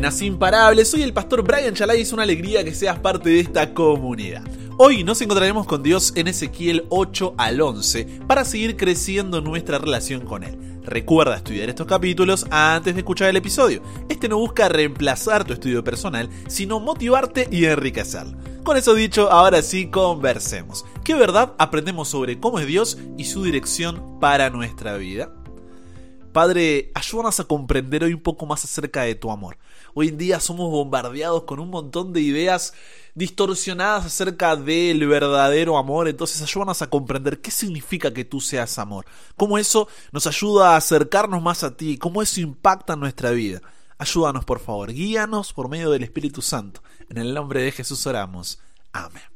Buenas, 0.00 0.22
imparables. 0.22 0.88
Soy 0.88 1.02
el 1.02 1.12
pastor 1.12 1.42
Brian 1.42 1.74
Chalai 1.74 1.98
y 1.98 2.00
es 2.00 2.12
una 2.14 2.22
alegría 2.22 2.64
que 2.64 2.72
seas 2.72 2.98
parte 2.98 3.28
de 3.28 3.40
esta 3.40 3.74
comunidad. 3.74 4.42
Hoy 4.78 5.04
nos 5.04 5.20
encontraremos 5.20 5.66
con 5.66 5.82
Dios 5.82 6.14
en 6.16 6.26
Ezequiel 6.26 6.86
8 6.88 7.34
al 7.36 7.60
11 7.60 8.06
para 8.26 8.46
seguir 8.46 8.78
creciendo 8.78 9.42
nuestra 9.42 9.76
relación 9.76 10.24
con 10.24 10.42
Él. 10.42 10.56
Recuerda 10.84 11.36
estudiar 11.36 11.68
estos 11.68 11.86
capítulos 11.86 12.46
antes 12.50 12.94
de 12.94 13.00
escuchar 13.00 13.28
el 13.28 13.36
episodio. 13.36 13.82
Este 14.08 14.26
no 14.26 14.38
busca 14.38 14.70
reemplazar 14.70 15.44
tu 15.44 15.52
estudio 15.52 15.84
personal, 15.84 16.30
sino 16.48 16.80
motivarte 16.80 17.46
y 17.50 17.66
enriquecerlo. 17.66 18.38
Con 18.64 18.78
eso 18.78 18.94
dicho, 18.94 19.30
ahora 19.30 19.60
sí 19.60 19.90
conversemos. 19.90 20.86
¿Qué 21.04 21.12
verdad 21.12 21.52
aprendemos 21.58 22.08
sobre 22.08 22.40
cómo 22.40 22.58
es 22.58 22.66
Dios 22.66 22.96
y 23.18 23.24
su 23.24 23.44
dirección 23.44 24.18
para 24.18 24.48
nuestra 24.48 24.96
vida? 24.96 25.30
Padre, 26.32 26.92
ayúdanos 26.94 27.40
a 27.40 27.44
comprender 27.44 28.04
hoy 28.04 28.14
un 28.14 28.22
poco 28.22 28.46
más 28.46 28.64
acerca 28.64 29.02
de 29.02 29.16
tu 29.16 29.30
amor. 29.30 29.58
Hoy 29.94 30.08
en 30.08 30.18
día 30.18 30.38
somos 30.38 30.70
bombardeados 30.70 31.42
con 31.42 31.58
un 31.58 31.70
montón 31.70 32.12
de 32.12 32.20
ideas 32.20 32.72
distorsionadas 33.14 34.06
acerca 34.06 34.54
del 34.54 35.06
verdadero 35.08 35.76
amor, 35.76 36.06
entonces 36.06 36.40
ayúdanos 36.40 36.82
a 36.82 36.88
comprender 36.88 37.40
qué 37.40 37.50
significa 37.50 38.12
que 38.12 38.24
tú 38.24 38.40
seas 38.40 38.78
amor, 38.78 39.06
cómo 39.36 39.58
eso 39.58 39.88
nos 40.12 40.28
ayuda 40.28 40.74
a 40.74 40.76
acercarnos 40.76 41.42
más 41.42 41.64
a 41.64 41.76
ti, 41.76 41.98
cómo 41.98 42.22
eso 42.22 42.40
impacta 42.40 42.92
en 42.92 43.00
nuestra 43.00 43.32
vida. 43.32 43.60
Ayúdanos, 43.98 44.44
por 44.44 44.60
favor, 44.60 44.92
guíanos 44.92 45.52
por 45.52 45.68
medio 45.68 45.90
del 45.90 46.04
Espíritu 46.04 46.42
Santo. 46.42 46.82
En 47.08 47.18
el 47.18 47.34
nombre 47.34 47.62
de 47.62 47.72
Jesús 47.72 48.06
oramos. 48.06 48.60
Amén. 48.92 49.29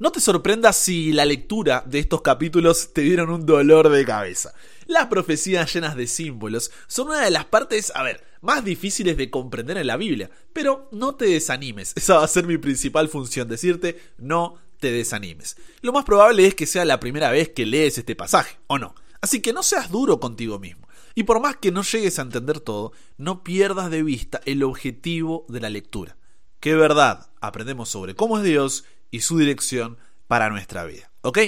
No 0.00 0.12
te 0.12 0.20
sorprendas 0.20 0.76
si 0.76 1.12
la 1.12 1.24
lectura 1.24 1.82
de 1.84 1.98
estos 1.98 2.22
capítulos 2.22 2.92
te 2.92 3.00
dieron 3.00 3.30
un 3.30 3.44
dolor 3.44 3.88
de 3.88 4.04
cabeza. 4.04 4.54
Las 4.86 5.08
profecías 5.08 5.74
llenas 5.74 5.96
de 5.96 6.06
símbolos 6.06 6.70
son 6.86 7.08
una 7.08 7.24
de 7.24 7.32
las 7.32 7.46
partes, 7.46 7.90
a 7.96 8.04
ver, 8.04 8.22
más 8.40 8.64
difíciles 8.64 9.16
de 9.16 9.28
comprender 9.28 9.76
en 9.76 9.88
la 9.88 9.96
Biblia, 9.96 10.30
pero 10.52 10.88
no 10.92 11.16
te 11.16 11.24
desanimes, 11.24 11.92
esa 11.96 12.18
va 12.18 12.24
a 12.24 12.28
ser 12.28 12.46
mi 12.46 12.58
principal 12.58 13.08
función, 13.08 13.48
decirte 13.48 14.00
no 14.18 14.54
te 14.78 14.92
desanimes. 14.92 15.56
Lo 15.80 15.92
más 15.92 16.04
probable 16.04 16.46
es 16.46 16.54
que 16.54 16.66
sea 16.66 16.84
la 16.84 17.00
primera 17.00 17.32
vez 17.32 17.48
que 17.48 17.66
lees 17.66 17.98
este 17.98 18.14
pasaje, 18.14 18.56
¿o 18.68 18.78
no? 18.78 18.94
Así 19.20 19.42
que 19.42 19.52
no 19.52 19.64
seas 19.64 19.90
duro 19.90 20.20
contigo 20.20 20.60
mismo. 20.60 20.86
Y 21.16 21.24
por 21.24 21.40
más 21.40 21.56
que 21.56 21.72
no 21.72 21.82
llegues 21.82 22.20
a 22.20 22.22
entender 22.22 22.60
todo, 22.60 22.92
no 23.16 23.42
pierdas 23.42 23.90
de 23.90 24.04
vista 24.04 24.40
el 24.44 24.62
objetivo 24.62 25.44
de 25.48 25.58
la 25.58 25.70
lectura. 25.70 26.16
¿Qué 26.60 26.76
verdad 26.76 27.30
aprendemos 27.40 27.88
sobre 27.88 28.14
cómo 28.14 28.38
es 28.38 28.44
Dios 28.44 28.84
y 29.10 29.20
su 29.20 29.38
dirección 29.38 29.98
para 30.26 30.50
nuestra 30.50 30.84
vida. 30.84 31.10
¿Ok? 31.22 31.38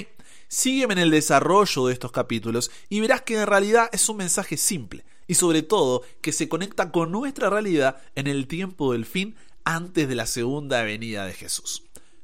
Sígueme 0.47 0.93
en 0.93 0.99
el 0.99 1.11
desarrollo 1.11 1.87
de 1.87 1.93
estos 1.93 2.11
capítulos 2.11 2.71
y 2.89 2.99
verás 2.99 3.21
que 3.21 3.39
en 3.39 3.47
realidad 3.47 3.89
es 3.93 4.09
un 4.09 4.17
mensaje 4.17 4.57
simple 4.57 5.05
y 5.27 5.35
sobre 5.35 5.61
todo 5.61 6.01
que 6.19 6.33
se 6.33 6.49
conecta 6.49 6.91
con 6.91 7.11
nuestra 7.11 7.49
realidad 7.49 8.01
en 8.15 8.27
el 8.27 8.47
tiempo 8.47 8.91
del 8.91 9.05
fin 9.05 9.35
antes 9.63 10.09
de 10.09 10.15
la 10.15 10.25
segunda 10.25 10.83
venida 10.83 11.25
de 11.25 11.33
Jesús. 11.33 11.83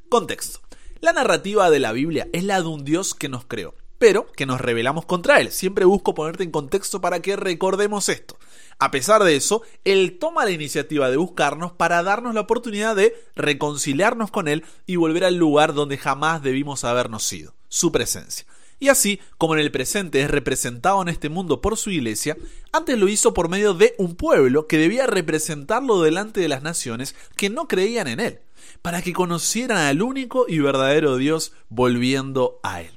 Contexto. 0.09 0.59
La 0.99 1.13
narrativa 1.13 1.69
de 1.69 1.79
la 1.79 1.91
Biblia 1.91 2.27
es 2.33 2.43
la 2.43 2.59
de 2.59 2.67
un 2.67 2.83
Dios 2.83 3.13
que 3.13 3.29
nos 3.29 3.45
creó, 3.45 3.75
pero 3.97 4.31
que 4.33 4.45
nos 4.45 4.59
rebelamos 4.59 5.05
contra 5.05 5.39
Él. 5.39 5.51
Siempre 5.51 5.85
busco 5.85 6.15
ponerte 6.15 6.43
en 6.43 6.51
contexto 6.51 6.99
para 6.99 7.21
que 7.21 7.35
recordemos 7.35 8.09
esto. 8.09 8.37
A 8.79 8.91
pesar 8.91 9.23
de 9.23 9.35
eso, 9.35 9.63
Él 9.85 10.17
toma 10.19 10.45
la 10.45 10.51
iniciativa 10.51 11.09
de 11.09 11.17
buscarnos 11.17 11.71
para 11.71 12.03
darnos 12.03 12.35
la 12.35 12.41
oportunidad 12.41 12.95
de 12.95 13.15
reconciliarnos 13.35 14.29
con 14.29 14.47
Él 14.47 14.63
y 14.85 14.97
volver 14.97 15.23
al 15.23 15.35
lugar 15.35 15.73
donde 15.73 15.97
jamás 15.97 16.43
debimos 16.43 16.83
habernos 16.83 17.23
sido, 17.23 17.55
su 17.69 17.91
presencia. 17.91 18.45
Y 18.79 18.89
así, 18.89 19.19
como 19.39 19.55
en 19.55 19.61
el 19.61 19.71
presente 19.71 20.21
es 20.21 20.29
representado 20.29 21.01
en 21.01 21.07
este 21.07 21.29
mundo 21.29 21.61
por 21.61 21.77
su 21.77 21.89
iglesia, 21.89 22.37
antes 22.71 22.99
lo 22.99 23.07
hizo 23.07 23.33
por 23.33 23.49
medio 23.49 23.73
de 23.73 23.95
un 23.97 24.15
pueblo 24.15 24.67
que 24.67 24.77
debía 24.77 25.07
representarlo 25.07 26.03
delante 26.03 26.41
de 26.41 26.47
las 26.47 26.61
naciones 26.61 27.15
que 27.35 27.49
no 27.49 27.67
creían 27.67 28.07
en 28.07 28.19
Él, 28.19 28.39
para 28.83 29.01
que 29.01 29.13
conocieran 29.13 29.79
al 29.79 30.03
único 30.03 30.45
y 30.47 30.59
verdadero 30.59 31.17
Dios 31.17 31.53
volviendo 31.69 32.59
a 32.61 32.81
Él. 32.81 32.91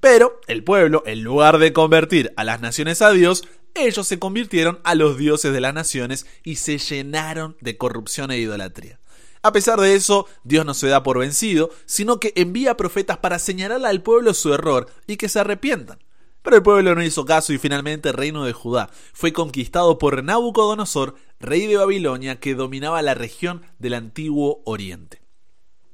Pero 0.00 0.40
el 0.48 0.64
pueblo, 0.64 1.02
en 1.06 1.22
lugar 1.22 1.58
de 1.58 1.72
convertir 1.72 2.34
a 2.36 2.44
las 2.44 2.60
naciones 2.60 3.00
a 3.00 3.12
Dios, 3.12 3.44
ellos 3.74 4.06
se 4.06 4.18
convirtieron 4.18 4.80
a 4.84 4.94
los 4.94 5.16
dioses 5.16 5.52
de 5.52 5.60
las 5.60 5.74
naciones 5.74 6.26
y 6.42 6.56
se 6.56 6.78
llenaron 6.78 7.56
de 7.60 7.76
corrupción 7.76 8.30
e 8.30 8.38
idolatría. 8.38 8.98
A 9.42 9.52
pesar 9.52 9.80
de 9.80 9.94
eso, 9.94 10.26
Dios 10.44 10.64
no 10.64 10.72
se 10.72 10.86
da 10.86 11.02
por 11.02 11.18
vencido, 11.18 11.70
sino 11.84 12.20
que 12.20 12.32
envía 12.36 12.76
profetas 12.76 13.18
para 13.18 13.40
señalar 13.40 13.84
al 13.84 14.02
pueblo 14.02 14.34
su 14.34 14.54
error 14.54 14.88
y 15.06 15.16
que 15.16 15.28
se 15.28 15.40
arrepientan. 15.40 15.98
Pero 16.42 16.56
el 16.56 16.62
pueblo 16.62 16.94
no 16.94 17.02
hizo 17.02 17.24
caso 17.24 17.52
y 17.52 17.58
finalmente 17.58 18.08
el 18.08 18.14
reino 18.14 18.44
de 18.44 18.52
Judá 18.52 18.90
fue 19.12 19.32
conquistado 19.32 19.98
por 19.98 20.22
Nabucodonosor, 20.22 21.16
rey 21.40 21.66
de 21.66 21.76
Babilonia, 21.76 22.40
que 22.40 22.54
dominaba 22.54 23.02
la 23.02 23.14
región 23.14 23.62
del 23.78 23.94
antiguo 23.94 24.60
Oriente. 24.64 25.21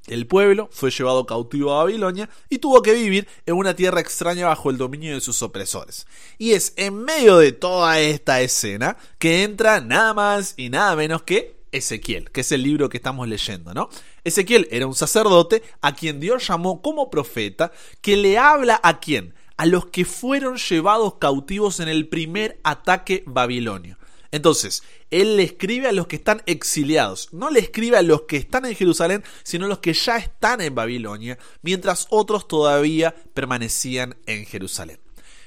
El 0.08 0.26
pueblo 0.26 0.68
fue 0.72 0.90
llevado 0.90 1.26
cautivo 1.26 1.72
a 1.72 1.84
Babilonia 1.84 2.28
y 2.48 2.58
tuvo 2.58 2.82
que 2.82 2.94
vivir 2.94 3.28
en 3.46 3.56
una 3.56 3.74
tierra 3.74 4.00
extraña 4.00 4.46
bajo 4.46 4.70
el 4.70 4.78
dominio 4.78 5.14
de 5.14 5.20
sus 5.20 5.42
opresores. 5.42 6.06
Y 6.38 6.52
es 6.52 6.72
en 6.76 7.02
medio 7.04 7.38
de 7.38 7.52
toda 7.52 8.00
esta 8.00 8.40
escena 8.40 8.96
que 9.18 9.42
entra 9.42 9.80
nada 9.80 10.14
más 10.14 10.54
y 10.56 10.70
nada 10.70 10.96
menos 10.96 11.22
que 11.22 11.58
Ezequiel, 11.72 12.30
que 12.30 12.40
es 12.40 12.52
el 12.52 12.62
libro 12.62 12.88
que 12.88 12.96
estamos 12.96 13.28
leyendo, 13.28 13.74
¿no? 13.74 13.90
Ezequiel 14.24 14.68
era 14.70 14.86
un 14.86 14.94
sacerdote 14.94 15.62
a 15.82 15.94
quien 15.94 16.20
Dios 16.20 16.46
llamó 16.48 16.80
como 16.80 17.10
profeta, 17.10 17.72
que 18.00 18.16
le 18.16 18.38
habla 18.38 18.80
a 18.82 19.00
quién? 19.00 19.34
A 19.56 19.66
los 19.66 19.86
que 19.86 20.04
fueron 20.04 20.56
llevados 20.56 21.14
cautivos 21.16 21.80
en 21.80 21.88
el 21.88 22.08
primer 22.08 22.58
ataque 22.62 23.22
babilonio. 23.26 23.97
Entonces, 24.30 24.82
él 25.10 25.36
le 25.36 25.42
escribe 25.42 25.88
a 25.88 25.92
los 25.92 26.06
que 26.06 26.16
están 26.16 26.42
exiliados, 26.46 27.32
no 27.32 27.50
le 27.50 27.60
escribe 27.60 27.96
a 27.96 28.02
los 28.02 28.22
que 28.22 28.36
están 28.36 28.66
en 28.66 28.74
Jerusalén, 28.74 29.24
sino 29.42 29.64
a 29.64 29.68
los 29.68 29.78
que 29.78 29.94
ya 29.94 30.18
están 30.18 30.60
en 30.60 30.74
Babilonia, 30.74 31.38
mientras 31.62 32.06
otros 32.10 32.46
todavía 32.46 33.14
permanecían 33.32 34.16
en 34.26 34.44
Jerusalén. 34.44 35.00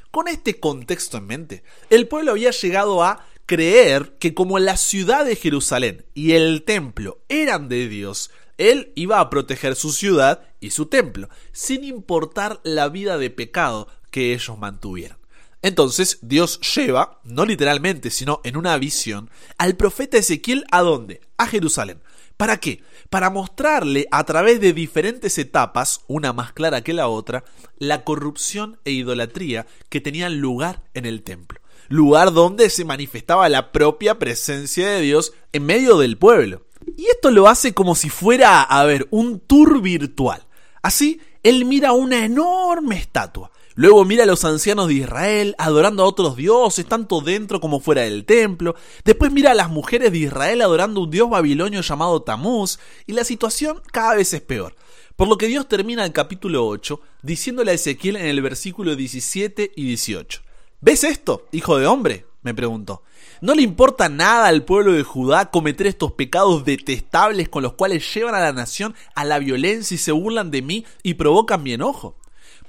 Con 0.10 0.28
este 0.28 0.60
contexto 0.60 1.18
en 1.18 1.28
mente, 1.28 1.64
el 1.90 2.08
pueblo 2.08 2.32
había 2.32 2.52
llegado 2.52 3.04
a 3.04 3.26
creer 3.46 4.18
que 4.20 4.34
como 4.34 4.60
la 4.60 4.78
ciudad 4.78 5.26
de 5.26 5.36
Jerusalén 5.36 6.06
y 6.14 6.34
el 6.34 6.64
templo 6.64 7.20
eran 7.30 7.70
de 7.70 7.88
Dios, 7.88 8.32
él 8.58 8.92
iba 8.96 9.20
a 9.20 9.30
proteger 9.30 9.76
su 9.76 9.92
ciudad 9.92 10.42
y 10.60 10.72
su 10.72 10.88
templo, 10.88 11.30
sin 11.52 11.84
importar 11.84 12.60
la 12.64 12.90
vida 12.90 13.18
de 13.18 13.30
pecado 13.30 13.88
que 14.10 14.34
ellos 14.34 14.58
mantuvieran. 14.58 15.21
Entonces 15.62 16.18
Dios 16.22 16.60
lleva, 16.76 17.20
no 17.24 17.46
literalmente, 17.46 18.10
sino 18.10 18.42
en 18.44 18.58
una 18.58 18.78
visión, 18.78 19.30
al 19.58 19.76
profeta 19.76 20.18
Ezequiel 20.18 20.66
a 20.72 20.82
dónde? 20.82 21.22
A 21.38 21.46
Jerusalén. 21.46 22.02
¿Para 22.36 22.58
qué? 22.58 22.82
Para 23.12 23.30
mostrarle 23.30 24.08
a 24.10 24.24
través 24.24 24.60
de 24.60 24.74
diferentes 24.74 25.38
etapas, 25.38 26.02
una 26.08 26.34
más 26.34 26.54
clara 26.54 26.82
que 26.82 26.94
la 26.94 27.08
otra, 27.08 27.44
la 27.78 28.04
corrupción 28.04 28.80
e 28.86 28.92
idolatría 28.92 29.68
que 29.90 30.02
tenían 30.02 30.40
lugar 30.40 30.82
en 30.96 31.06
el 31.06 31.22
templo. 31.22 31.60
Lugar 31.88 32.34
donde 32.34 32.72
se 32.72 32.86
manifestaba 32.86 33.48
la 33.50 33.72
propia 33.72 34.18
presencia 34.18 34.90
de 34.90 35.02
Dios 35.02 35.34
en 35.52 35.66
medio 35.66 36.00
del 36.00 36.18
pueblo. 36.18 36.66
Y 36.98 37.06
esto 37.06 37.30
lo 37.30 37.48
hace 37.48 37.76
como 37.76 37.94
si 37.94 38.10
fuera, 38.10 38.64
a 38.64 38.84
ver, 38.86 39.08
un 39.12 39.40
tour 39.40 39.80
virtual. 39.82 40.44
Así, 40.82 41.22
él 41.44 41.66
mira 41.66 41.92
una 41.92 42.26
enorme 42.26 42.98
estatua 42.98 43.52
Luego 43.82 44.06
mira 44.06 44.26
a 44.26 44.28
los 44.28 44.46
ancianos 44.46 44.90
de 44.90 44.94
Israel 44.94 45.56
adorando 45.58 46.04
a 46.04 46.06
otros 46.06 46.36
dioses, 46.36 46.86
tanto 46.86 47.20
dentro 47.20 47.60
como 47.60 47.80
fuera 47.80 48.04
del 48.04 48.26
templo. 48.26 48.76
Después 49.04 49.32
mira 49.32 49.50
a 49.50 49.56
las 49.56 49.72
mujeres 49.72 50.12
de 50.12 50.20
Israel 50.20 50.62
adorando 50.62 51.00
a 51.00 51.04
un 51.06 51.10
dios 51.10 51.28
babilonio 51.32 51.82
llamado 51.82 52.22
Tamuz. 52.22 52.78
Y 53.08 53.14
la 53.14 53.24
situación 53.24 53.82
cada 53.92 54.14
vez 54.14 54.36
es 54.36 54.42
peor. 54.42 54.76
Por 55.16 55.28
lo 55.28 55.36
que 55.36 55.48
Dios 55.48 55.68
termina 55.68 56.06
el 56.06 56.12
capítulo 56.12 56.68
8 56.68 57.02
diciéndole 57.24 57.72
a 57.72 57.74
Ezequiel 57.74 58.18
en 58.18 58.28
el 58.28 58.44
versículo 58.44 58.96
17 58.96 59.72
y 59.76 59.84
18. 59.84 60.42
¿Ves 60.80 61.04
esto, 61.04 61.48
hijo 61.52 61.80
de 61.80 61.88
hombre? 61.88 62.28
me 62.44 62.54
preguntó. 62.54 63.02
¿No 63.42 63.56
le 63.56 63.64
importa 63.64 64.10
nada 64.10 64.46
al 64.46 64.64
pueblo 64.64 64.94
de 64.94 65.02
Judá 65.02 65.50
cometer 65.50 65.88
estos 65.88 66.12
pecados 66.12 66.66
detestables 66.66 67.50
con 67.50 67.64
los 67.64 67.74
cuales 67.74 68.14
llevan 68.14 68.36
a 68.36 68.42
la 68.42 68.54
nación 68.54 68.94
a 69.16 69.26
la 69.26 69.40
violencia 69.40 69.96
y 69.96 69.98
se 69.98 70.12
burlan 70.12 70.52
de 70.52 70.62
mí 70.62 70.86
y 71.02 71.16
provocan 71.16 71.64
mi 71.64 71.74
enojo? 71.74 72.21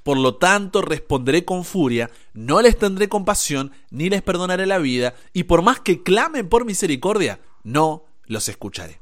Por 0.02 0.18
lo 0.18 0.36
tanto, 0.36 0.82
responderé 0.82 1.44
con 1.44 1.64
furia, 1.64 2.10
no 2.34 2.60
les 2.60 2.76
tendré 2.76 3.08
compasión, 3.08 3.72
ni 3.90 4.10
les 4.10 4.22
perdonaré 4.22 4.66
la 4.66 4.78
vida, 4.78 5.14
y 5.32 5.44
por 5.44 5.62
más 5.62 5.80
que 5.80 6.02
clamen 6.02 6.48
por 6.48 6.64
misericordia, 6.64 7.40
no 7.62 8.04
los 8.24 8.48
escucharé. 8.48 9.00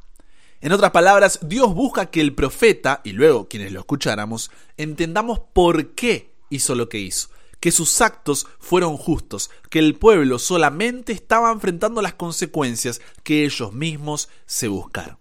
En 0.60 0.72
otras 0.72 0.90
palabras, 0.90 1.38
Dios 1.42 1.74
busca 1.74 2.10
que 2.10 2.20
el 2.20 2.34
profeta, 2.34 3.00
y 3.02 3.12
luego 3.12 3.48
quienes 3.48 3.72
lo 3.72 3.80
escucháramos, 3.80 4.50
entendamos 4.76 5.40
por 5.54 5.94
qué 5.94 6.34
hizo 6.50 6.74
lo 6.74 6.90
que 6.90 6.98
hizo, 6.98 7.30
que 7.60 7.72
sus 7.72 8.00
actos 8.02 8.46
fueron 8.58 8.98
justos, 8.98 9.50
que 9.70 9.78
el 9.78 9.94
pueblo 9.94 10.38
solamente 10.38 11.14
estaba 11.14 11.50
enfrentando 11.50 12.02
las 12.02 12.14
consecuencias 12.14 13.00
que 13.22 13.46
ellos 13.46 13.72
mismos 13.72 14.28
se 14.44 14.68
buscaron. 14.68 15.19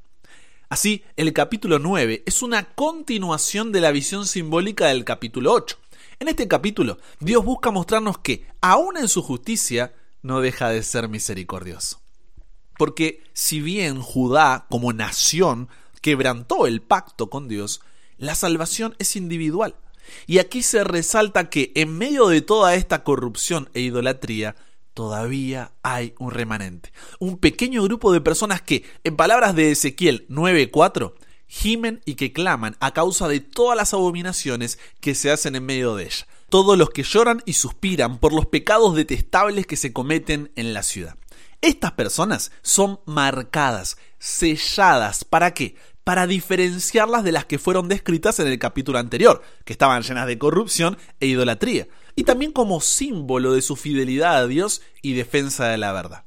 Así, 0.70 1.04
el 1.16 1.34
capítulo 1.34 1.80
9 1.80 2.22
es 2.28 2.44
una 2.44 2.76
continuación 2.76 3.72
de 3.72 3.82
la 3.82 3.90
visión 3.90 4.28
simbólica 4.28 4.86
del 4.86 5.04
capítulo 5.04 5.52
8. 5.54 5.76
En 6.20 6.28
este 6.28 6.48
capítulo, 6.48 7.00
Dios 7.20 7.44
busca 7.44 7.72
mostrarnos 7.72 8.20
que, 8.20 8.46
aun 8.62 8.96
en 8.98 9.08
su 9.08 9.24
justicia, 9.24 9.96
no 10.22 10.42
deja 10.42 10.70
de 10.70 10.84
ser 10.84 11.10
misericordioso. 11.10 12.00
Porque 12.78 13.24
si 13.34 13.62
bien 13.62 14.00
Judá, 14.00 14.68
como 14.70 14.94
nación, 14.94 15.70
quebrantó 16.02 16.68
el 16.68 16.84
pacto 16.84 17.32
con 17.32 17.48
Dios, 17.48 17.82
la 18.20 18.36
salvación 18.36 18.96
es 19.00 19.16
individual. 19.16 19.76
Y 20.28 20.38
aquí 20.38 20.62
se 20.62 20.84
resalta 20.84 21.50
que 21.50 21.72
en 21.74 21.98
medio 21.98 22.28
de 22.28 22.42
toda 22.42 22.76
esta 22.76 23.04
corrupción 23.04 23.72
e 23.74 23.82
idolatría, 23.82 24.56
todavía 25.00 25.72
hay 25.82 26.14
un 26.20 26.30
remanente. 26.30 26.92
Un 27.20 27.38
pequeño 27.38 27.82
grupo 27.84 28.12
de 28.12 28.20
personas 28.20 28.62
que, 28.62 28.84
en 29.06 29.16
palabras 29.16 29.56
de 29.56 29.72
Ezequiel 29.72 30.26
9:4, 30.28 31.14
gimen 31.48 32.02
y 32.04 32.16
que 32.16 32.34
claman 32.34 32.76
a 32.82 32.92
causa 32.92 33.30
de 33.30 33.40
todas 33.40 33.78
las 33.78 33.94
abominaciones 33.94 34.78
que 35.00 35.16
se 35.16 35.32
hacen 35.32 35.56
en 35.56 35.66
medio 35.66 35.96
de 35.96 36.04
ella. 36.04 36.28
Todos 36.50 36.78
los 36.78 36.90
que 36.90 37.04
lloran 37.04 37.42
y 37.46 37.54
suspiran 37.54 38.18
por 38.18 38.34
los 38.34 38.48
pecados 38.48 38.94
detestables 38.94 39.66
que 39.66 39.78
se 39.78 39.94
cometen 39.94 40.52
en 40.58 40.74
la 40.74 40.84
ciudad. 40.84 41.16
Estas 41.62 41.94
personas 41.94 42.52
son 42.62 43.00
marcadas, 43.06 43.96
selladas. 44.18 45.24
¿Para 45.24 45.54
qué? 45.54 45.76
Para 46.04 46.28
diferenciarlas 46.28 47.24
de 47.24 47.32
las 47.32 47.46
que 47.46 47.58
fueron 47.58 47.88
descritas 47.88 48.38
en 48.42 48.48
el 48.48 48.60
capítulo 48.60 49.00
anterior, 49.00 49.44
que 49.64 49.72
estaban 49.72 50.02
llenas 50.02 50.28
de 50.28 50.38
corrupción 50.38 50.98
e 51.22 51.28
idolatría, 51.28 51.88
y 52.20 52.26
también 52.26 52.52
como 52.52 52.82
símbolo 52.82 53.54
de 53.54 53.62
su 53.62 53.78
fidelidad 53.78 54.36
a 54.36 54.46
Dios 54.46 54.82
y 55.02 55.14
defensa 55.14 55.70
de 55.70 55.78
la 55.78 55.94
verdad. 55.94 56.26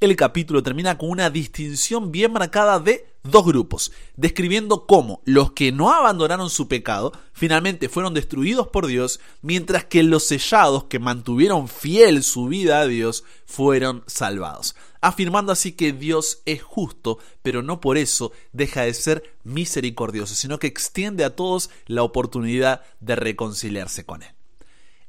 El 0.00 0.16
capítulo 0.16 0.64
termina 0.64 0.98
con 0.98 1.10
una 1.10 1.30
distinción 1.30 2.10
bien 2.10 2.32
marcada 2.32 2.80
de 2.80 3.06
dos 3.22 3.46
grupos, 3.46 3.92
describiendo 4.16 4.84
cómo 4.84 5.22
los 5.24 5.52
que 5.52 5.70
no 5.70 5.92
abandonaron 5.92 6.50
su 6.50 6.66
pecado 6.66 7.12
finalmente 7.32 7.88
fueron 7.88 8.14
destruidos 8.14 8.66
por 8.66 8.88
Dios, 8.88 9.20
mientras 9.40 9.84
que 9.84 10.02
los 10.02 10.24
sellados 10.24 10.84
que 10.84 10.98
mantuvieron 10.98 11.68
fiel 11.68 12.24
su 12.24 12.46
vida 12.46 12.80
a 12.80 12.88
Dios 12.88 13.22
fueron 13.46 14.02
salvados, 14.08 14.74
afirmando 15.00 15.52
así 15.52 15.70
que 15.70 15.92
Dios 15.92 16.42
es 16.46 16.64
justo, 16.64 17.20
pero 17.42 17.62
no 17.62 17.80
por 17.80 17.96
eso 17.96 18.32
deja 18.52 18.82
de 18.82 18.94
ser 18.94 19.36
misericordioso, 19.44 20.34
sino 20.34 20.58
que 20.58 20.66
extiende 20.66 21.22
a 21.22 21.36
todos 21.36 21.70
la 21.86 22.02
oportunidad 22.02 22.82
de 22.98 23.14
reconciliarse 23.14 24.04
con 24.04 24.24
Él. 24.24 24.37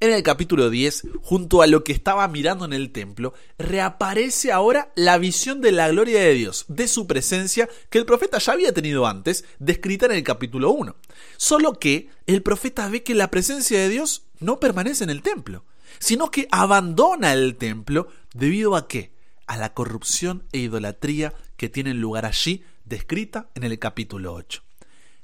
En 0.02 0.14
el 0.14 0.24
capítulo 0.24 0.70
10, 0.70 1.08
junto 1.22 1.62
a 1.62 1.68
lo 1.68 1.84
que 1.84 1.92
estaba 1.92 2.26
mirando 2.30 2.64
en 2.64 2.72
el 2.72 2.94
templo, 2.94 3.34
reaparece 3.58 4.50
ahora 4.54 4.94
la 4.96 5.18
visión 5.18 5.60
de 5.60 5.74
la 5.74 5.90
gloria 5.90 6.22
de 6.22 6.34
Dios, 6.36 6.64
de 6.70 6.88
su 6.88 7.06
presencia, 7.06 7.68
que 7.90 7.98
el 7.98 8.06
profeta 8.06 8.38
ya 8.38 8.54
había 8.54 8.74
tenido 8.74 9.08
antes, 9.08 9.44
descrita 9.60 10.06
en 10.06 10.14
el 10.14 10.24
capítulo 10.24 10.72
1. 10.72 10.96
Solo 11.36 11.74
que 11.74 12.08
el 12.28 12.42
profeta 12.44 12.88
ve 12.88 13.04
que 13.04 13.14
la 13.14 13.30
presencia 13.30 13.78
de 13.78 13.90
Dios 13.90 14.24
no 14.40 14.62
permanece 14.62 15.04
en 15.04 15.10
el 15.10 15.22
templo, 15.22 15.66
sino 16.00 16.32
que 16.32 16.48
abandona 16.50 17.34
el 17.34 17.58
templo 17.58 18.08
debido 18.34 18.78
a 18.78 18.88
qué? 18.88 19.12
A 19.48 19.58
la 19.58 19.74
corrupción 19.74 20.46
e 20.54 20.60
idolatría 20.60 21.34
que 21.58 21.68
tienen 21.68 22.00
lugar 22.00 22.26
allí, 22.26 22.64
descrita 22.86 23.50
en 23.54 23.64
el 23.64 23.78
capítulo 23.80 24.34
8. 24.34 24.69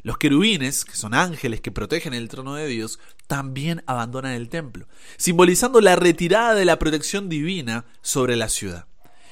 Los 0.05 0.19
querubines, 0.19 0.85
que 0.85 0.95
son 0.95 1.15
ángeles 1.15 1.61
que 1.61 1.71
protegen 1.71 2.13
el 2.13 2.29
trono 2.29 2.53
de 2.53 2.67
Dios, 2.67 2.99
también 3.25 3.81
abandonan 3.87 4.33
el 4.33 4.49
templo, 4.49 4.85
simbolizando 5.17 5.81
la 5.81 5.95
retirada 5.95 6.53
de 6.53 6.63
la 6.63 6.77
protección 6.77 7.27
divina 7.27 7.85
sobre 8.03 8.35
la 8.35 8.47
ciudad. 8.47 8.85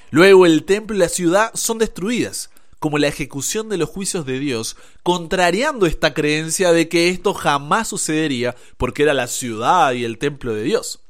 Luego 0.10 0.48
el 0.48 0.64
templo 0.64 0.96
y 0.96 1.00
la 1.00 1.10
ciudad 1.10 1.52
son 1.54 1.78
destruidas, 1.78 2.50
como 2.80 2.98
la 2.98 3.08
ejecución 3.08 3.70
de 3.70 3.78
los 3.78 3.88
juicios 3.88 4.26
de 4.26 4.40
Dios, 4.40 4.76
contrariando 5.04 5.86
esta 5.86 6.16
creencia 6.16 6.72
de 6.72 6.90
que 6.90 7.10
esto 7.10 7.36
jamás 7.36 7.90
sucedería 7.90 8.56
porque 8.78 9.04
era 9.04 9.14
la 9.14 9.28
ciudad 9.28 9.92
y 9.92 10.06
el 10.06 10.18
templo 10.18 10.56
de 10.56 10.64
Dios. 10.64 11.02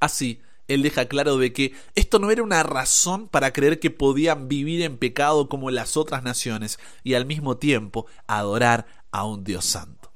Así, 0.00 0.40
él 0.70 0.82
deja 0.82 1.06
claro 1.06 1.36
de 1.36 1.52
que 1.52 1.72
esto 1.96 2.18
no 2.18 2.30
era 2.30 2.42
una 2.42 2.62
razón 2.62 3.28
para 3.28 3.52
creer 3.52 3.80
que 3.80 3.90
podían 3.90 4.48
vivir 4.48 4.82
en 4.82 4.98
pecado 4.98 5.48
como 5.48 5.70
las 5.70 5.96
otras 5.96 6.22
naciones 6.22 6.78
y 7.02 7.14
al 7.14 7.26
mismo 7.26 7.56
tiempo 7.56 8.06
adorar 8.26 8.86
a 9.10 9.24
un 9.24 9.42
Dios 9.42 9.64
santo. 9.64 10.12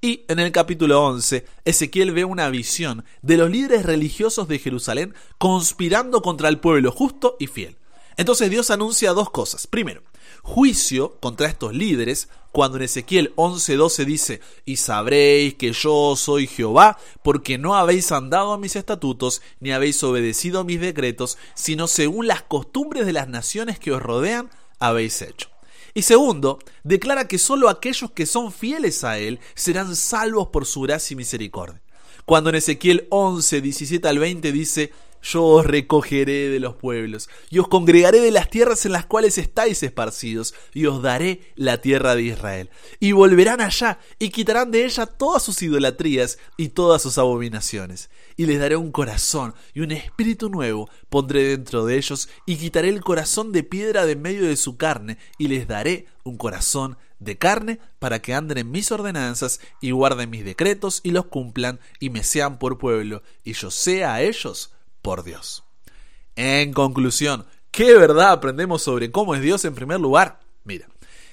Y 0.00 0.24
en 0.28 0.38
el 0.38 0.52
capítulo 0.52 1.04
11, 1.04 1.44
Ezequiel 1.64 2.12
ve 2.12 2.24
una 2.24 2.48
visión 2.48 3.04
de 3.22 3.36
los 3.36 3.50
líderes 3.50 3.84
religiosos 3.84 4.46
de 4.46 4.60
Jerusalén 4.60 5.14
conspirando 5.38 6.22
contra 6.22 6.48
el 6.48 6.60
pueblo 6.60 6.92
justo 6.92 7.36
y 7.40 7.48
fiel. 7.48 7.76
Entonces 8.16 8.50
Dios 8.50 8.70
anuncia 8.70 9.12
dos 9.12 9.30
cosas. 9.30 9.66
Primero, 9.66 10.02
juicio 10.42 11.16
contra 11.20 11.48
estos 11.48 11.74
líderes, 11.74 12.28
cuando 12.52 12.78
en 12.78 12.84
Ezequiel 12.84 13.32
11:12 13.36 14.04
dice, 14.04 14.40
y 14.64 14.76
sabréis 14.76 15.54
que 15.54 15.72
yo 15.72 16.16
soy 16.16 16.46
Jehová, 16.46 16.98
porque 17.22 17.58
no 17.58 17.74
habéis 17.74 18.10
andado 18.12 18.52
a 18.52 18.58
mis 18.58 18.76
estatutos, 18.76 19.42
ni 19.60 19.72
habéis 19.72 20.02
obedecido 20.02 20.60
a 20.60 20.64
mis 20.64 20.80
decretos, 20.80 21.38
sino 21.54 21.86
según 21.86 22.26
las 22.26 22.42
costumbres 22.42 23.06
de 23.06 23.12
las 23.12 23.28
naciones 23.28 23.78
que 23.78 23.92
os 23.92 24.02
rodean, 24.02 24.50
habéis 24.78 25.22
hecho. 25.22 25.48
Y 25.94 26.02
segundo, 26.02 26.58
declara 26.84 27.26
que 27.26 27.38
sólo 27.38 27.68
aquellos 27.68 28.10
que 28.12 28.26
son 28.26 28.52
fieles 28.52 29.04
a 29.04 29.18
Él 29.18 29.40
serán 29.54 29.96
salvos 29.96 30.48
por 30.48 30.66
su 30.66 30.82
gracia 30.82 31.14
y 31.14 31.16
misericordia. 31.16 31.82
Cuando 32.24 32.50
en 32.50 32.56
Ezequiel 32.56 33.06
11, 33.10 33.60
17 33.60 34.06
al 34.06 34.18
20 34.18 34.52
dice, 34.52 34.92
yo 35.22 35.44
os 35.44 35.66
recogeré 35.66 36.48
de 36.48 36.60
los 36.60 36.74
pueblos, 36.76 37.28
y 37.50 37.58
os 37.58 37.68
congregaré 37.68 38.20
de 38.20 38.30
las 38.30 38.50
tierras 38.50 38.84
en 38.86 38.92
las 38.92 39.06
cuales 39.06 39.38
estáis 39.38 39.82
esparcidos, 39.82 40.54
y 40.74 40.86
os 40.86 41.02
daré 41.02 41.52
la 41.56 41.80
tierra 41.80 42.14
de 42.14 42.22
Israel. 42.22 42.70
Y 43.00 43.12
volverán 43.12 43.60
allá, 43.60 43.98
y 44.18 44.30
quitarán 44.30 44.70
de 44.70 44.84
ella 44.84 45.06
todas 45.06 45.42
sus 45.42 45.62
idolatrías 45.62 46.38
y 46.56 46.68
todas 46.68 47.02
sus 47.02 47.18
abominaciones. 47.18 48.10
Y 48.36 48.46
les 48.46 48.60
daré 48.60 48.76
un 48.76 48.92
corazón, 48.92 49.54
y 49.74 49.80
un 49.80 49.92
espíritu 49.92 50.48
nuevo 50.48 50.88
pondré 51.08 51.48
dentro 51.48 51.84
de 51.84 51.96
ellos, 51.96 52.28
y 52.46 52.56
quitaré 52.56 52.88
el 52.88 53.00
corazón 53.00 53.52
de 53.52 53.62
piedra 53.62 54.06
de 54.06 54.16
medio 54.16 54.46
de 54.46 54.56
su 54.56 54.76
carne, 54.76 55.18
y 55.38 55.48
les 55.48 55.66
daré 55.66 56.06
un 56.24 56.36
corazón 56.36 56.96
de 57.18 57.36
carne 57.36 57.80
para 57.98 58.20
que 58.20 58.34
anden 58.34 58.58
en 58.58 58.70
mis 58.70 58.92
ordenanzas 58.92 59.60
y 59.80 59.90
guarden 59.90 60.30
mis 60.30 60.44
decretos 60.44 61.00
y 61.02 61.10
los 61.10 61.26
cumplan 61.26 61.80
y 61.98 62.10
me 62.10 62.22
sean 62.22 62.58
por 62.58 62.78
pueblo 62.78 63.22
y 63.44 63.54
yo 63.54 63.70
sea 63.70 64.14
a 64.14 64.22
ellos 64.22 64.72
por 65.02 65.24
Dios. 65.24 65.64
En 66.36 66.72
conclusión, 66.72 67.46
¿qué 67.70 67.94
verdad 67.94 68.32
aprendemos 68.32 68.82
sobre 68.82 69.10
cómo 69.10 69.34
es 69.34 69.42
Dios 69.42 69.64
en 69.64 69.74
primer 69.74 70.00
lugar? 70.00 70.40
Mira, 70.64 70.88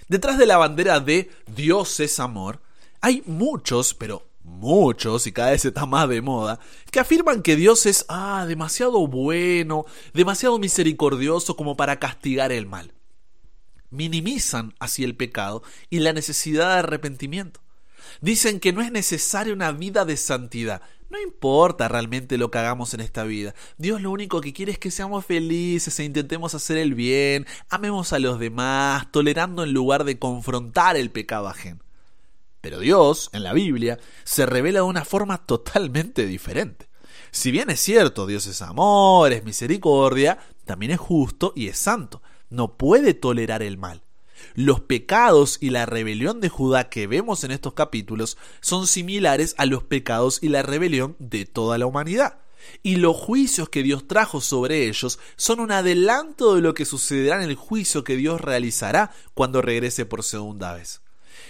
detrás 0.07 0.37
de 0.37 0.45
la 0.45 0.57
bandera 0.57 0.99
de 0.99 1.29
Dios 1.47 1.99
es 1.99 2.19
amor, 2.19 2.61
hay 3.01 3.21
muchos, 3.25 3.93
pero 3.93 4.25
muchos, 4.45 5.27
y 5.27 5.31
cada 5.31 5.51
vez 5.51 5.65
está 5.65 5.85
más 5.85 6.07
de 6.07 6.21
moda, 6.21 6.59
que 6.91 6.99
afirman 6.99 7.41
que 7.41 7.55
Dios 7.55 7.85
es, 7.85 8.05
ah, 8.09 8.45
demasiado 8.47 9.05
bueno, 9.07 9.85
demasiado 10.13 10.57
misericordioso 10.59 11.55
como 11.55 11.75
para 11.75 11.99
castigar 11.99 12.51
el 12.51 12.65
mal. 12.65 12.93
Minimizan 13.89 14.73
así 14.79 15.03
el 15.03 15.15
pecado 15.15 15.63
y 15.89 15.99
la 15.99 16.13
necesidad 16.13 16.73
de 16.73 16.79
arrepentimiento. 16.79 17.61
Dicen 18.21 18.59
que 18.59 18.73
no 18.73 18.81
es 18.81 18.91
necesaria 18.91 19.53
una 19.53 19.71
vida 19.71 20.05
de 20.05 20.17
santidad, 20.17 20.81
no 21.09 21.19
importa 21.21 21.87
realmente 21.87 22.37
lo 22.37 22.51
que 22.51 22.57
hagamos 22.57 22.93
en 22.93 23.01
esta 23.01 23.23
vida. 23.23 23.53
Dios 23.77 24.01
lo 24.01 24.11
único 24.11 24.41
que 24.41 24.53
quiere 24.53 24.71
es 24.71 24.79
que 24.79 24.91
seamos 24.91 25.25
felices 25.25 25.99
e 25.99 26.03
intentemos 26.03 26.55
hacer 26.55 26.77
el 26.77 26.95
bien, 26.95 27.45
amemos 27.69 28.13
a 28.13 28.19
los 28.19 28.39
demás, 28.39 29.11
tolerando 29.11 29.63
en 29.63 29.73
lugar 29.73 30.03
de 30.03 30.19
confrontar 30.19 30.97
el 30.97 31.11
pecado 31.11 31.47
ajeno. 31.47 31.79
Pero 32.61 32.79
Dios, 32.79 33.29
en 33.33 33.43
la 33.43 33.53
Biblia, 33.53 33.99
se 34.23 34.45
revela 34.45 34.79
de 34.79 34.85
una 34.85 35.05
forma 35.05 35.37
totalmente 35.45 36.25
diferente. 36.25 36.87
Si 37.29 37.51
bien 37.51 37.69
es 37.69 37.79
cierto, 37.79 38.25
Dios 38.25 38.47
es 38.47 38.61
amor, 38.61 39.31
es 39.33 39.43
misericordia, 39.43 40.39
también 40.63 40.93
es 40.93 40.99
justo 40.99 41.53
y 41.55 41.67
es 41.67 41.77
santo. 41.77 42.23
No 42.49 42.77
puede 42.77 43.13
tolerar 43.13 43.61
el 43.61 43.77
mal. 43.77 44.04
Los 44.53 44.81
pecados 44.81 45.57
y 45.59 45.69
la 45.69 45.85
rebelión 45.85 46.41
de 46.41 46.49
Judá 46.49 46.89
que 46.89 47.07
vemos 47.07 47.43
en 47.43 47.51
estos 47.51 47.73
capítulos 47.73 48.37
son 48.61 48.87
similares 48.87 49.55
a 49.57 49.65
los 49.65 49.83
pecados 49.83 50.39
y 50.41 50.49
la 50.49 50.61
rebelión 50.61 51.15
de 51.19 51.45
toda 51.45 51.77
la 51.77 51.85
humanidad. 51.85 52.37
Y 52.83 52.97
los 52.97 53.15
juicios 53.15 53.69
que 53.69 53.83
Dios 53.83 54.07
trajo 54.07 54.41
sobre 54.41 54.87
ellos 54.87 55.19
son 55.35 55.59
un 55.59 55.71
adelanto 55.71 56.55
de 56.55 56.61
lo 56.61 56.73
que 56.73 56.85
sucederá 56.85 57.43
en 57.43 57.49
el 57.49 57.55
juicio 57.55 58.03
que 58.03 58.15
Dios 58.15 58.41
realizará 58.41 59.11
cuando 59.33 59.61
regrese 59.61 60.05
por 60.05 60.23
segunda 60.23 60.73
vez. 60.73 61.01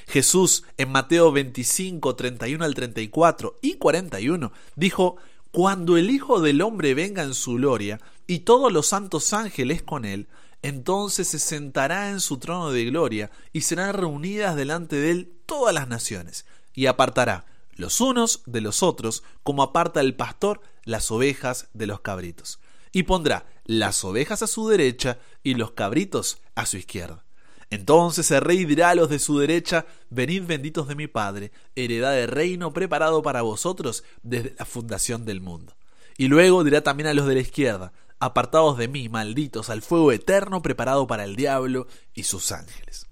Jesús 0.08 0.64
en 0.78 0.92
Mateo 0.92 1.32
25, 1.32 2.16
31 2.16 2.64
al 2.64 2.76
34 2.76 3.60
y 3.62 3.76
41 3.76 4.52
dijo, 4.76 5.18
Cuando 5.52 5.98
el 5.98 6.10
Hijo 6.10 6.42
del 6.42 6.62
Hombre 6.62 6.94
venga 6.94 7.24
en 7.24 7.34
su 7.34 7.54
gloria 7.54 8.00
y 8.28 8.40
todos 8.40 8.72
los 8.72 8.88
santos 8.88 9.34
ángeles 9.34 9.82
con 9.82 10.06
él, 10.06 10.28
entonces 10.68 11.28
se 11.28 11.38
sentará 11.38 12.10
en 12.10 12.20
su 12.20 12.40
trono 12.40 12.72
de 12.72 12.86
gloria, 12.86 13.30
y 13.54 13.62
serán 13.62 13.94
reunidas 13.94 14.56
delante 14.56 14.96
de 14.96 15.12
él 15.12 15.34
todas 15.46 15.76
las 15.76 15.88
naciones, 15.88 16.48
y 16.74 16.88
apartará 16.88 17.46
los 17.76 18.02
unos 18.02 18.42
de 18.48 18.62
los 18.62 18.82
otros, 18.82 19.22
como 19.44 19.62
aparta 19.62 20.02
el 20.02 20.16
pastor 20.16 20.62
las 20.84 21.12
ovejas 21.12 21.68
de 21.74 21.86
los 21.86 22.00
cabritos. 22.00 22.60
Y 22.92 23.04
pondrá 23.04 23.46
las 23.66 24.04
ovejas 24.04 24.42
a 24.42 24.48
su 24.48 24.68
derecha 24.68 25.20
y 25.44 25.54
los 25.54 25.72
cabritos 25.72 26.40
a 26.56 26.66
su 26.66 26.78
izquierda. 26.78 27.24
Entonces 27.70 28.32
el 28.32 28.42
rey 28.42 28.66
dirá 28.66 28.90
a 28.90 28.96
los 28.96 29.10
de 29.10 29.20
su 29.20 29.38
derecha, 29.38 29.86
Venid 30.10 30.46
benditos 30.48 30.88
de 30.88 30.96
mi 30.96 31.06
Padre, 31.06 31.52
heredad 31.76 32.14
de 32.14 32.26
reino 32.26 32.74
preparado 32.74 33.22
para 33.22 33.44
vosotros 33.44 34.04
desde 34.24 34.56
la 34.58 34.66
fundación 34.66 35.26
del 35.26 35.42
mundo. 35.42 35.76
Y 36.18 36.28
luego 36.28 36.64
dirá 36.64 36.82
también 36.82 37.08
a 37.08 37.14
los 37.14 37.28
de 37.28 37.36
la 37.36 37.42
izquierda, 37.42 37.92
apartados 38.26 38.78
de 38.78 38.88
mí, 38.88 39.08
malditos, 39.08 39.70
al 39.70 39.82
fuego 39.82 40.12
eterno 40.12 40.62
preparado 40.62 41.08
para 41.08 41.24
el 41.24 41.36
diablo 41.36 41.88
y 42.14 42.24
sus 42.24 42.52
ángeles. 42.52 43.08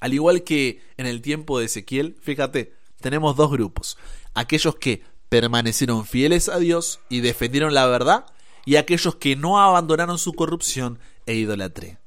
Al 0.00 0.14
igual 0.14 0.42
que 0.42 0.82
en 0.96 1.06
el 1.06 1.22
tiempo 1.22 1.58
de 1.58 1.66
Ezequiel, 1.66 2.16
fíjate, 2.22 2.74
tenemos 3.00 3.36
dos 3.36 3.50
grupos. 3.50 3.98
Aquellos 4.34 4.76
que 4.76 5.02
permanecieron 5.28 6.06
fieles 6.06 6.48
a 6.48 6.58
Dios 6.58 7.00
y 7.08 7.20
defendieron 7.20 7.74
la 7.74 7.86
verdad, 7.86 8.26
y 8.64 8.76
aquellos 8.76 9.16
que 9.16 9.36
no 9.36 9.60
abandonaron 9.60 10.18
su 10.18 10.32
corrupción 10.32 10.98
e 11.26 11.34
idolatría. 11.34 12.00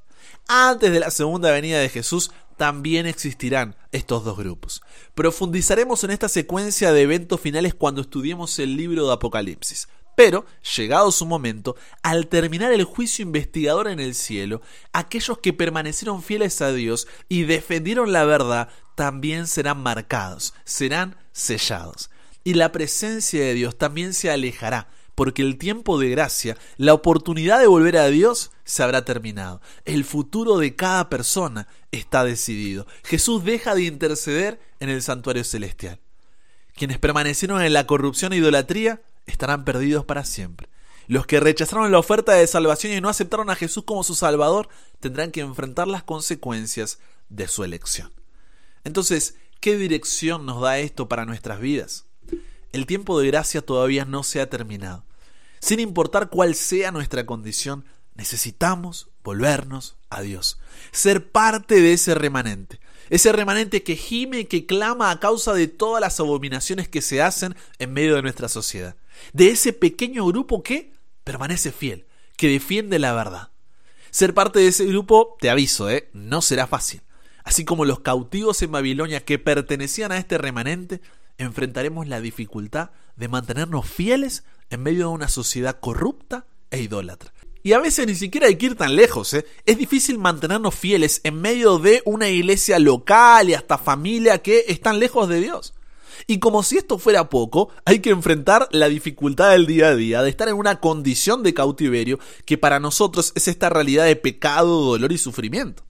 Antes 0.48 0.90
de 0.92 1.00
la 1.00 1.10
segunda 1.10 1.50
venida 1.50 1.78
de 1.78 1.88
Jesús 1.88 2.30
también 2.56 3.06
existirán 3.06 3.76
estos 3.92 4.24
dos 4.24 4.36
grupos. 4.36 4.82
Profundizaremos 5.14 6.02
en 6.04 6.10
esta 6.10 6.28
secuencia 6.28 6.92
de 6.92 7.02
eventos 7.02 7.40
finales 7.40 7.74
cuando 7.74 8.00
estudiemos 8.00 8.58
el 8.58 8.76
libro 8.76 9.06
de 9.06 9.12
Apocalipsis. 9.12 9.88
Pero, 10.18 10.46
llegado 10.76 11.12
su 11.12 11.26
momento, 11.26 11.76
al 12.02 12.26
terminar 12.26 12.72
el 12.72 12.82
juicio 12.82 13.22
investigador 13.22 13.86
en 13.86 14.00
el 14.00 14.16
cielo, 14.16 14.62
aquellos 14.92 15.38
que 15.38 15.52
permanecieron 15.52 16.24
fieles 16.24 16.60
a 16.60 16.72
Dios 16.72 17.06
y 17.28 17.44
defendieron 17.44 18.10
la 18.10 18.24
verdad 18.24 18.68
también 18.96 19.46
serán 19.46 19.80
marcados, 19.80 20.54
serán 20.64 21.16
sellados. 21.30 22.10
Y 22.42 22.54
la 22.54 22.72
presencia 22.72 23.40
de 23.44 23.54
Dios 23.54 23.78
también 23.78 24.12
se 24.12 24.28
alejará, 24.28 24.88
porque 25.14 25.42
el 25.42 25.56
tiempo 25.56 26.00
de 26.00 26.10
gracia, 26.10 26.56
la 26.78 26.94
oportunidad 26.94 27.60
de 27.60 27.68
volver 27.68 27.96
a 27.96 28.08
Dios, 28.08 28.50
se 28.64 28.82
habrá 28.82 29.04
terminado. 29.04 29.60
El 29.84 30.04
futuro 30.04 30.58
de 30.58 30.74
cada 30.74 31.08
persona 31.10 31.68
está 31.92 32.24
decidido. 32.24 32.88
Jesús 33.04 33.44
deja 33.44 33.76
de 33.76 33.84
interceder 33.84 34.58
en 34.80 34.88
el 34.88 35.00
santuario 35.00 35.44
celestial. 35.44 36.00
Quienes 36.74 36.98
permanecieron 36.98 37.62
en 37.62 37.72
la 37.72 37.86
corrupción 37.86 38.32
e 38.32 38.38
idolatría 38.38 39.00
estarán 39.28 39.64
perdidos 39.64 40.04
para 40.04 40.24
siempre. 40.24 40.68
Los 41.06 41.26
que 41.26 41.40
rechazaron 41.40 41.90
la 41.90 41.98
oferta 41.98 42.32
de 42.32 42.46
salvación 42.46 42.92
y 42.92 43.00
no 43.00 43.08
aceptaron 43.08 43.48
a 43.50 43.56
Jesús 43.56 43.84
como 43.84 44.04
su 44.04 44.14
Salvador 44.14 44.68
tendrán 45.00 45.30
que 45.30 45.40
enfrentar 45.40 45.88
las 45.88 46.02
consecuencias 46.02 46.98
de 47.28 47.48
su 47.48 47.64
elección. 47.64 48.12
Entonces, 48.84 49.36
¿qué 49.60 49.76
dirección 49.76 50.44
nos 50.44 50.60
da 50.60 50.78
esto 50.78 51.08
para 51.08 51.24
nuestras 51.24 51.60
vidas? 51.60 52.04
El 52.72 52.86
tiempo 52.86 53.18
de 53.18 53.28
gracia 53.28 53.62
todavía 53.62 54.04
no 54.04 54.22
se 54.22 54.40
ha 54.40 54.50
terminado. 54.50 55.04
Sin 55.60 55.80
importar 55.80 56.28
cuál 56.28 56.54
sea 56.54 56.92
nuestra 56.92 57.24
condición, 57.24 57.84
necesitamos 58.14 59.08
volvernos 59.24 59.96
a 60.10 60.20
Dios, 60.22 60.58
ser 60.92 61.30
parte 61.30 61.80
de 61.80 61.94
ese 61.94 62.14
remanente, 62.14 62.80
ese 63.10 63.32
remanente 63.32 63.82
que 63.82 63.96
gime 63.96 64.46
que 64.46 64.66
clama 64.66 65.10
a 65.10 65.20
causa 65.20 65.54
de 65.54 65.68
todas 65.68 66.00
las 66.00 66.20
abominaciones 66.20 66.88
que 66.88 67.02
se 67.02 67.22
hacen 67.22 67.56
en 67.78 67.92
medio 67.92 68.14
de 68.14 68.22
nuestra 68.22 68.48
sociedad, 68.48 68.96
de 69.32 69.50
ese 69.50 69.72
pequeño 69.72 70.26
grupo 70.26 70.62
que 70.62 70.92
permanece 71.24 71.72
fiel, 71.72 72.06
que 72.36 72.48
defiende 72.48 72.98
la 72.98 73.12
verdad. 73.12 73.50
Ser 74.10 74.34
parte 74.34 74.58
de 74.60 74.68
ese 74.68 74.86
grupo, 74.86 75.36
te 75.40 75.50
aviso, 75.50 75.90
¿eh? 75.90 76.08
no 76.12 76.42
será 76.42 76.66
fácil. 76.66 77.02
Así 77.44 77.64
como 77.64 77.84
los 77.84 78.00
cautivos 78.00 78.60
en 78.62 78.72
Babilonia 78.72 79.24
que 79.24 79.38
pertenecían 79.38 80.12
a 80.12 80.18
este 80.18 80.38
remanente, 80.38 81.00
enfrentaremos 81.38 82.08
la 82.08 82.20
dificultad 82.20 82.90
de 83.16 83.28
mantenernos 83.28 83.88
fieles 83.88 84.44
en 84.70 84.82
medio 84.82 85.08
de 85.08 85.14
una 85.14 85.28
sociedad 85.28 85.80
corrupta 85.80 86.46
e 86.70 86.80
idólatra. 86.80 87.32
Y 87.68 87.74
a 87.74 87.80
veces 87.80 88.06
ni 88.06 88.14
siquiera 88.14 88.46
hay 88.46 88.56
que 88.56 88.64
ir 88.64 88.76
tan 88.76 88.96
lejos, 88.96 89.34
¿eh? 89.34 89.44
Es 89.66 89.76
difícil 89.76 90.16
mantenernos 90.16 90.74
fieles 90.74 91.20
en 91.22 91.38
medio 91.38 91.78
de 91.78 92.00
una 92.06 92.26
iglesia 92.30 92.78
local 92.78 93.50
y 93.50 93.52
hasta 93.52 93.76
familia 93.76 94.38
que 94.38 94.64
están 94.68 94.98
lejos 94.98 95.28
de 95.28 95.42
Dios. 95.42 95.74
Y 96.26 96.38
como 96.38 96.62
si 96.62 96.78
esto 96.78 96.98
fuera 96.98 97.28
poco, 97.28 97.68
hay 97.84 97.98
que 97.98 98.08
enfrentar 98.08 98.70
la 98.72 98.88
dificultad 98.88 99.50
del 99.50 99.66
día 99.66 99.88
a 99.88 99.96
día, 99.96 100.22
de 100.22 100.30
estar 100.30 100.48
en 100.48 100.54
una 100.54 100.80
condición 100.80 101.42
de 101.42 101.52
cautiverio 101.52 102.18
que 102.46 102.56
para 102.56 102.80
nosotros 102.80 103.32
es 103.34 103.48
esta 103.48 103.68
realidad 103.68 104.06
de 104.06 104.16
pecado, 104.16 104.86
dolor 104.86 105.12
y 105.12 105.18
sufrimiento. 105.18 105.84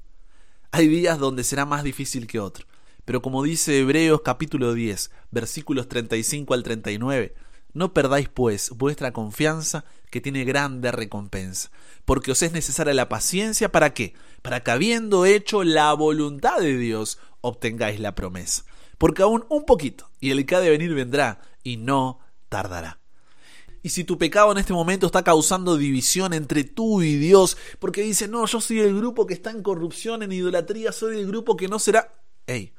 Hay 0.73 0.89
días 0.89 1.21
donde 1.21 1.45
será 1.45 1.65
más 1.65 1.85
difícil 1.85 2.27
que 2.27 2.41
otros. 2.41 2.67
Pero 3.05 3.23
como 3.23 3.45
dice 3.45 3.79
Hebreos 3.79 4.23
capítulo 4.25 4.75
10, 4.75 5.13
versículos 5.31 5.87
35 5.87 6.55
al 6.55 6.65
39, 6.65 7.35
no 7.73 7.93
perdáis 7.93 8.29
pues 8.29 8.71
vuestra 8.71 9.13
confianza 9.13 9.85
que 10.11 10.21
tiene 10.21 10.45
grande 10.45 10.91
recompensa, 10.91 11.71
porque 12.05 12.33
os 12.33 12.43
es 12.43 12.53
necesaria 12.53 12.95
la 12.95 13.09
paciencia 13.09 13.71
para 13.71 13.95
qué? 13.95 14.15
Para 14.43 14.63
que 14.63 14.71
habiendo 14.71 15.27
hecho 15.27 15.65
la 15.65 15.93
voluntad 15.93 16.59
de 16.59 16.77
Dios 16.77 17.19
obtengáis 17.41 18.01
la 18.01 18.15
promesa. 18.15 18.65
Porque 18.97 19.23
aún 19.23 19.45
un 19.49 19.65
poquito, 19.65 20.11
y 20.19 20.31
el 20.31 20.45
que 20.45 20.57
ha 20.57 20.61
de 20.61 20.71
venir 20.71 20.93
vendrá, 20.93 21.41
y 21.63 21.77
no 21.77 22.21
tardará. 22.49 22.99
Y 23.83 23.91
si 23.91 24.03
tu 24.05 24.19
pecado 24.19 24.51
en 24.53 24.59
este 24.59 24.73
momento 24.73 25.07
está 25.07 25.23
causando 25.23 25.77
división 25.77 26.33
entre 26.33 26.65
tú 26.65 27.03
y 27.03 27.17
Dios, 27.17 27.57
porque 27.79 28.03
dice, 28.03 28.27
no, 28.27 28.45
yo 28.47 28.61
soy 28.61 28.81
el 28.81 28.97
grupo 28.97 29.27
que 29.27 29.35
está 29.35 29.51
en 29.51 29.63
corrupción, 29.63 30.23
en 30.23 30.33
idolatría, 30.33 30.91
soy 30.91 31.19
el 31.19 31.27
grupo 31.27 31.57
que 31.57 31.69
no 31.69 31.79
será... 31.79 32.13
¡Ey! 32.47 32.75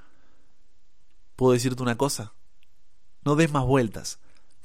¿Puedo 1.35 1.53
decirte 1.53 1.81
una 1.81 1.97
cosa? 1.97 2.33
No 3.23 3.35
des 3.37 3.51
más 3.51 3.65
vueltas. 3.65 4.19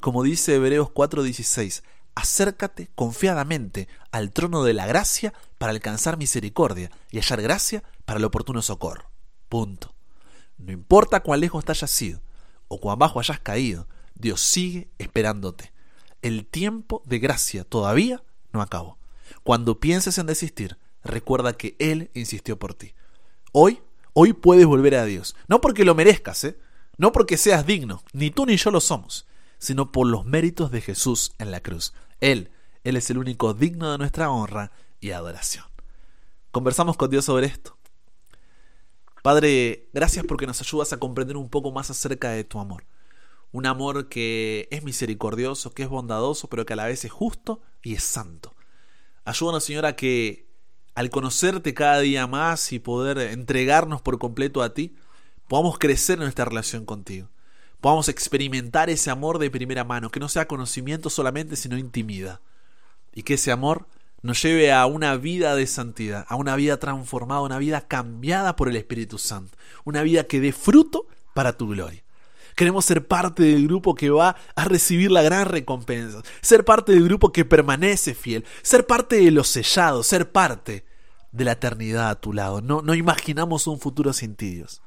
Como 0.05 0.23
dice 0.23 0.57
Hebreos 0.57 0.91
4:16, 0.91 1.83
acércate 2.15 2.91
confiadamente 2.95 3.89
al 4.11 4.33
trono 4.33 4.63
de 4.63 4.75
la 4.75 4.87
gracia 4.87 5.33
para 5.57 5.73
alcanzar 5.73 6.19
misericordia 6.19 6.91
y 7.11 7.17
hallar 7.17 7.41
gracia 7.41 7.83
para 8.05 8.19
el 8.19 8.25
oportuno 8.27 8.61
socorro. 8.61 9.09
Punto. 9.49 9.95
No 10.59 10.73
importa 10.73 11.21
cuán 11.21 11.41
lejos 11.41 11.65
te 11.65 11.73
hayas 11.73 11.91
sido 11.91 12.21
o 12.69 12.83
cuán 12.83 12.99
bajo 12.99 13.19
hayas 13.19 13.41
caído, 13.41 13.89
Dios 14.15 14.43
sigue 14.43 14.91
esperándote. 14.99 15.73
El 16.21 16.45
tiempo 16.45 17.03
de 17.07 17.19
gracia 17.19 17.65
todavía 17.65 18.23
no 18.53 18.61
acabó. 18.61 18.99
Cuando 19.43 19.81
pienses 19.81 20.19
en 20.19 20.27
desistir, 20.27 20.77
recuerda 21.03 21.55
que 21.55 21.77
Él 21.79 22.11
insistió 22.13 22.59
por 22.59 22.75
ti. 22.75 22.93
Hoy, 23.53 23.81
hoy 24.13 24.35
puedes 24.35 24.67
volver 24.67 24.97
a 24.97 25.07
Dios. 25.07 25.35
No 25.49 25.63
porque 25.63 25.87
lo 25.87 25.95
merezcas, 25.95 26.45
¿eh? 26.45 26.59
No 26.99 27.11
porque 27.11 27.39
seas 27.39 27.65
digno, 27.65 28.03
ni 28.13 28.31
tú 28.31 28.45
ni 28.45 28.59
yo 28.59 28.71
lo 28.71 28.83
somos, 28.83 29.27
sino 29.65 29.91
por 29.91 30.07
los 30.07 30.27
méritos 30.27 30.71
de 30.71 30.81
Jesús 30.81 31.33
en 31.39 31.51
la 31.51 31.61
cruz. 31.61 31.95
Él, 32.21 32.51
Él 32.85 32.97
es 32.97 33.09
el 33.09 33.19
único 33.19 33.55
digno 33.55 33.91
de 33.91 33.99
nuestra 33.99 34.31
honra 34.31 34.73
y 35.01 35.13
adoración. 35.13 35.65
Conversamos 36.51 36.97
con 36.97 37.11
Dios 37.11 37.25
sobre 37.25 37.47
esto. 37.47 37.77
Padre, 39.23 39.89
gracias 39.95 40.27
porque 40.27 40.47
nos 40.47 40.61
ayudas 40.61 40.93
a 40.93 40.99
comprender 40.99 41.39
un 41.39 41.49
poco 41.49 41.73
más 41.73 41.89
acerca 41.89 42.29
de 42.29 42.45
tu 42.45 42.61
amor. 42.61 42.85
Un 43.53 43.65
amor 43.65 44.11
que 44.11 44.69
es 44.71 44.85
misericordioso, 44.85 45.73
que 45.73 45.85
es 45.85 45.89
bondadoso, 45.89 46.49
pero 46.49 46.67
que 46.67 46.75
a 46.75 46.77
la 46.77 46.85
vez 46.85 47.07
es 47.07 47.13
justo 47.13 47.63
y 47.83 47.95
es 47.95 48.05
santo. 48.05 48.55
Ayúdanos, 49.25 49.65
Señor, 49.65 49.87
a 49.87 49.97
que 49.97 50.47
al 50.95 51.09
conocerte 51.09 51.73
cada 51.73 52.01
día 52.01 52.27
más 52.27 52.71
y 52.73 52.81
poder 52.81 53.17
entregarnos 53.19 54.03
por 54.03 54.19
completo 54.19 54.63
a 54.63 54.75
ti, 54.75 54.95
podamos 55.49 55.79
crecer 55.79 56.19
en 56.19 56.25
nuestra 56.25 56.45
relación 56.45 56.85
contigo, 56.85 57.31
podamos 57.85 58.09
experimentar 58.09 58.89
ese 58.89 59.11
amor 59.11 59.39
de 59.39 59.51
primera 59.51 59.85
mano, 59.85 60.09
que 60.09 60.19
no 60.19 60.31
sea 60.31 60.49
conocimiento 60.49 61.11
solamente, 61.11 61.55
sino 61.55 61.77
intimidad, 61.77 62.41
y 63.15 63.25
que 63.25 63.35
ese 63.35 63.53
amor 63.53 63.87
nos 64.23 64.43
lleve 64.43 64.73
a 64.73 64.87
una 64.87 65.19
vida 65.19 65.55
de 65.55 65.67
santidad, 65.67 66.25
a 66.31 66.37
una 66.37 66.57
vida 66.57 66.79
transformada, 66.79 67.43
una 67.43 67.59
vida 67.59 67.83
cambiada 67.83 68.57
por 68.57 68.71
el 68.71 68.77
Espíritu 68.77 69.19
Santo, 69.19 69.59
una 69.85 70.03
vida 70.03 70.25
que 70.25 70.41
dé 70.41 70.53
fruto 70.53 71.07
para 71.35 71.59
tu 71.59 71.69
gloria. 71.69 72.03
Queremos 72.57 72.87
ser 72.87 73.07
parte 73.07 73.43
del 73.43 73.67
grupo 73.67 73.95
que 73.95 74.09
va 74.09 74.35
a 74.55 74.65
recibir 74.65 75.11
la 75.11 75.21
gran 75.21 75.45
recompensa, 75.45 76.23
ser 76.41 76.65
parte 76.65 76.93
del 76.93 77.05
grupo 77.05 77.33
que 77.33 77.45
permanece 77.45 78.15
fiel, 78.15 78.47
ser 78.63 78.87
parte 78.87 79.17
de 79.17 79.31
los 79.31 79.49
sellados, 79.49 80.07
ser 80.07 80.33
parte 80.33 80.87
de 81.33 81.45
la 81.45 81.53
eternidad 81.53 82.09
a 82.09 82.19
tu 82.19 82.33
lado. 82.33 82.63
No, 82.63 82.81
no 82.81 82.95
imaginamos 82.95 83.67
un 83.67 83.79
futuro 83.79 84.15
sin 84.15 84.37
ti, 84.37 84.55
Dios 84.55 84.81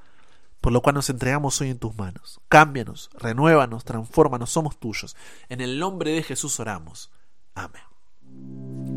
por 0.68 0.74
lo 0.74 0.82
cual 0.82 0.96
nos 0.96 1.10
entregamos 1.10 1.62
hoy 1.62 1.70
en 1.70 1.80
tus 1.80 1.96
manos. 1.96 2.42
Cámbianos, 2.50 3.10
renuévanos, 3.14 3.86
transfórmanos, 3.86 4.50
somos 4.50 4.78
tuyos. 4.78 5.16
En 5.48 5.62
el 5.62 5.80
nombre 5.80 6.12
de 6.12 6.24
Jesús 6.24 6.60
oramos. 6.60 7.10
Amén. 7.56 8.97